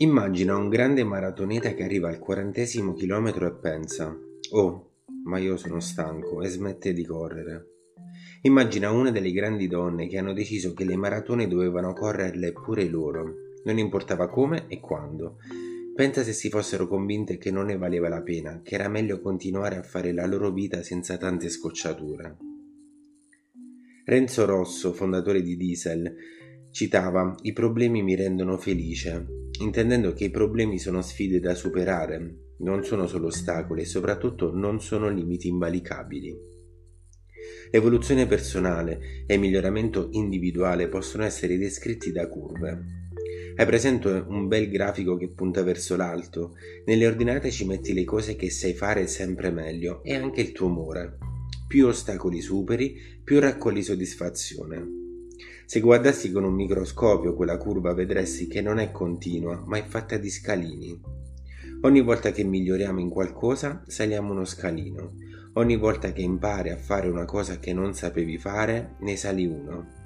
[0.00, 4.16] Immagina un grande maratoneta che arriva al quarantesimo chilometro e pensa
[4.52, 4.90] Oh,
[5.24, 7.66] ma io sono stanco e smette di correre.
[8.42, 13.34] Immagina una delle grandi donne che hanno deciso che le maratone dovevano correrle pure loro,
[13.64, 15.38] non importava come e quando.
[15.96, 19.78] Pensa se si fossero convinte che non ne valeva la pena, che era meglio continuare
[19.78, 22.36] a fare la loro vita senza tante scocciature.
[24.04, 26.14] Renzo Rosso, fondatore di Diesel,
[26.70, 32.84] citava I problemi mi rendono felice intendendo che i problemi sono sfide da superare, non
[32.84, 36.36] sono solo ostacoli e soprattutto non sono limiti invalicabili.
[37.70, 42.96] L'evoluzione personale e il miglioramento individuale possono essere descritti da curve.
[43.56, 46.54] Hai presente un bel grafico che punta verso l'alto?
[46.86, 50.68] Nelle ordinate ci metti le cose che sai fare sempre meglio e anche il tuo
[50.68, 51.18] umore.
[51.66, 55.07] Più ostacoli superi, più raccogli soddisfazione.
[55.66, 60.16] Se guardassi con un microscopio quella curva vedresti che non è continua, ma è fatta
[60.16, 61.00] di scalini.
[61.82, 65.12] Ogni volta che miglioriamo in qualcosa, saliamo uno scalino.
[65.54, 69.96] Ogni volta che impari a fare una cosa che non sapevi fare, ne sali uno.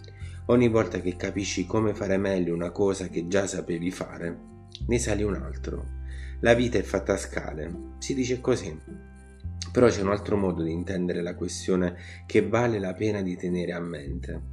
[0.47, 4.39] Ogni volta che capisci come fare meglio una cosa che già sapevi fare,
[4.86, 6.00] ne sali un altro.
[6.41, 8.77] La vita è fatta a scale, si dice così.
[9.70, 11.96] Però c'è un altro modo di intendere la questione
[12.27, 14.52] che vale la pena di tenere a mente.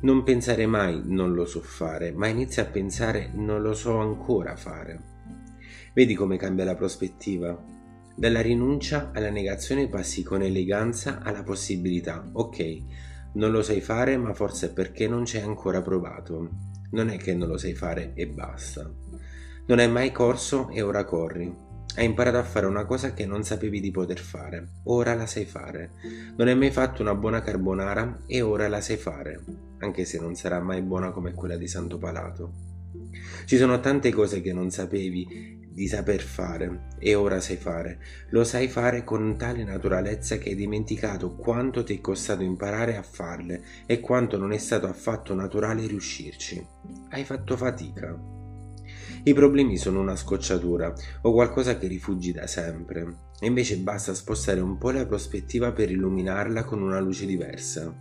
[0.00, 4.56] Non pensare mai non lo so fare, ma inizia a pensare non lo so ancora
[4.56, 5.00] fare.
[5.92, 7.56] Vedi come cambia la prospettiva?
[8.14, 12.28] Dalla rinuncia alla negazione passi con eleganza alla possibilità.
[12.32, 12.82] Ok,
[13.34, 16.50] non lo sai fare, ma forse è perché non ci hai ancora provato.
[16.90, 18.90] Non è che non lo sai fare e basta.
[19.66, 21.66] Non hai mai corso e ora corri.
[21.98, 25.44] Hai imparato a fare una cosa che non sapevi di poter fare, ora la sai
[25.44, 25.90] fare.
[26.36, 29.42] Non hai mai fatto una buona carbonara e ora la sai fare,
[29.80, 32.52] anche se non sarà mai buona come quella di Santo Palato.
[33.46, 37.98] Ci sono tante cose che non sapevi di saper fare e ora sai fare.
[38.28, 43.02] Lo sai fare con tale naturalezza che hai dimenticato quanto ti è costato imparare a
[43.02, 46.64] farle e quanto non è stato affatto naturale riuscirci.
[47.08, 48.37] Hai fatto fatica.
[49.28, 50.90] I problemi sono una scocciatura
[51.20, 55.90] o qualcosa che rifugi da sempre, e invece basta spostare un po' la prospettiva per
[55.90, 57.94] illuminarla con una luce diversa.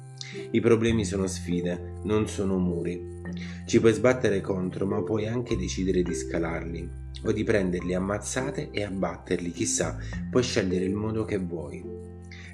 [0.52, 3.22] I problemi sono sfide, non sono muri.
[3.66, 6.90] Ci puoi sbattere contro, ma puoi anche decidere di scalarli,
[7.26, 9.98] o di prenderli ammazzate e abbatterli, chissà,
[10.32, 12.07] puoi scegliere il modo che vuoi.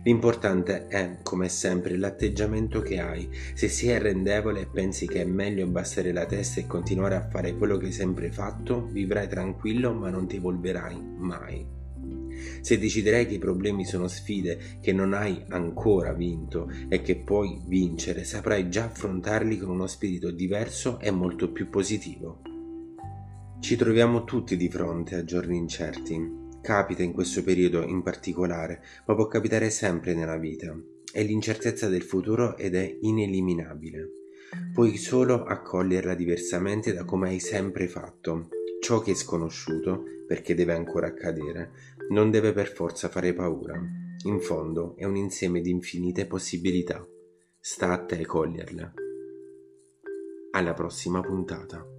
[0.03, 3.29] L'importante è, come sempre, l'atteggiamento che hai.
[3.53, 7.55] Se sei arrendevole e pensi che è meglio abbassare la testa e continuare a fare
[7.55, 11.65] quello che hai sempre fatto, vivrai tranquillo ma non ti evolverai mai.
[12.59, 17.61] Se deciderai che i problemi sono sfide che non hai ancora vinto e che puoi
[17.65, 22.41] vincere, saprai già affrontarli con uno spirito diverso e molto più positivo.
[23.61, 29.15] Ci troviamo tutti di fronte a giorni incerti, Capita in questo periodo in particolare, ma
[29.15, 30.73] può capitare sempre nella vita.
[31.11, 34.09] È l'incertezza del futuro ed è ineliminabile.
[34.71, 38.47] Puoi solo accoglierla diversamente da come hai sempre fatto.
[38.79, 41.71] Ciò che è sconosciuto, perché deve ancora accadere,
[42.11, 43.77] non deve per forza fare paura.
[44.23, 47.05] In fondo è un insieme di infinite possibilità.
[47.59, 48.93] Sta a te coglierle.
[50.51, 51.92] Alla prossima puntata.